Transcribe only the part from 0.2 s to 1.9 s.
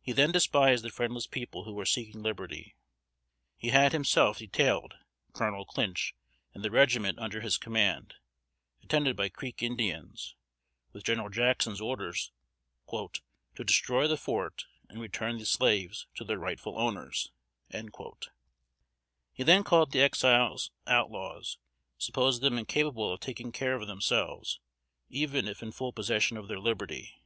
despised the friendless people who were